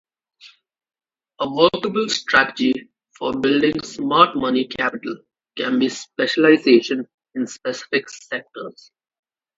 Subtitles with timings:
[1.41, 5.15] A workable strategy for building smart money capital
[5.55, 8.89] can be specialization in specific sectors.